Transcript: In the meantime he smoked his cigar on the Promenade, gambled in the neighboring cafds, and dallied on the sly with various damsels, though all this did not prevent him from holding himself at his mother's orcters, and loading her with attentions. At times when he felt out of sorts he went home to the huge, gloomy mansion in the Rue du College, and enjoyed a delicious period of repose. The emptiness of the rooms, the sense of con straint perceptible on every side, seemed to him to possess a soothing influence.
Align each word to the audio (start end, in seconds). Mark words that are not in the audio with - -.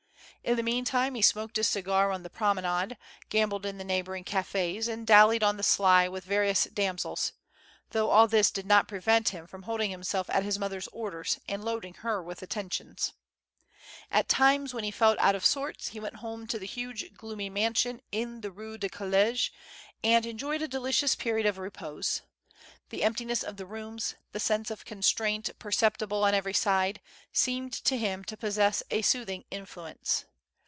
In 0.43 0.55
the 0.55 0.63
meantime 0.63 1.13
he 1.13 1.21
smoked 1.21 1.55
his 1.57 1.67
cigar 1.69 2.09
on 2.11 2.23
the 2.23 2.29
Promenade, 2.29 2.97
gambled 3.29 3.63
in 3.63 3.77
the 3.77 3.83
neighboring 3.83 4.23
cafds, 4.23 4.87
and 4.87 5.05
dallied 5.05 5.43
on 5.43 5.55
the 5.57 5.61
sly 5.61 6.07
with 6.07 6.23
various 6.23 6.63
damsels, 6.63 7.33
though 7.91 8.09
all 8.09 8.27
this 8.27 8.49
did 8.49 8.65
not 8.65 8.87
prevent 8.87 9.29
him 9.29 9.45
from 9.45 9.61
holding 9.63 9.91
himself 9.91 10.27
at 10.31 10.41
his 10.41 10.57
mother's 10.57 10.87
orcters, 10.87 11.37
and 11.47 11.63
loading 11.63 11.93
her 11.93 12.23
with 12.23 12.41
attentions. 12.41 13.13
At 14.09 14.27
times 14.29 14.73
when 14.73 14.83
he 14.83 14.89
felt 14.89 15.19
out 15.19 15.35
of 15.35 15.45
sorts 15.45 15.89
he 15.89 15.99
went 15.99 16.15
home 16.17 16.47
to 16.47 16.57
the 16.57 16.65
huge, 16.65 17.13
gloomy 17.13 17.51
mansion 17.51 18.01
in 18.11 18.41
the 18.41 18.49
Rue 18.49 18.79
du 18.79 18.89
College, 18.89 19.53
and 20.03 20.25
enjoyed 20.25 20.63
a 20.63 20.67
delicious 20.67 21.15
period 21.15 21.45
of 21.45 21.59
repose. 21.59 22.23
The 22.89 23.03
emptiness 23.03 23.43
of 23.43 23.57
the 23.57 23.67
rooms, 23.67 24.15
the 24.31 24.39
sense 24.39 24.71
of 24.71 24.85
con 24.85 25.01
straint 25.03 25.51
perceptible 25.59 26.23
on 26.23 26.33
every 26.33 26.55
side, 26.55 26.99
seemed 27.31 27.73
to 27.73 27.95
him 27.95 28.23
to 28.23 28.35
possess 28.35 28.81
a 28.89 29.03
soothing 29.03 29.45
influence. 29.51 30.25